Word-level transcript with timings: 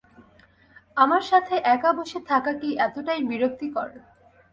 আমার 0.97 1.23
সাথে 1.29 1.55
একা 1.75 1.91
বসে 1.97 2.19
থাকা 2.29 2.51
কি 2.61 2.69
এতটাই 2.85 3.21
বিরক্তিকর? 3.29 3.89